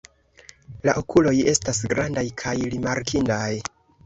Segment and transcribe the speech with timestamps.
[0.87, 3.47] La okuloj estas grandaj kaj rimarkindaj.